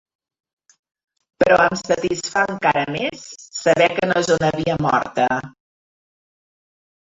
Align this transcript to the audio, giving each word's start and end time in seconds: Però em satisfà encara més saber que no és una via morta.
Però 1.43 1.59
em 1.65 1.75
satisfà 1.81 2.47
encara 2.55 2.87
més 2.97 3.27
saber 3.61 3.91
que 4.01 4.11
no 4.13 4.19
és 4.25 4.35
una 4.39 4.53
via 4.59 4.81
morta. 4.89 5.33